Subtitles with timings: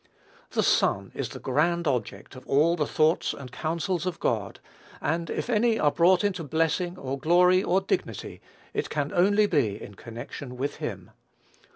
[0.49, 4.59] THE SON is the grand object of all the thoughts and counsels of God:
[4.99, 8.41] and if any are brought into blessing, or glory, or dignity,
[8.73, 11.11] it can only be in connection with him.